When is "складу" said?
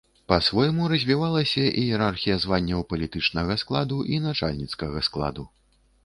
3.65-3.99, 5.09-5.45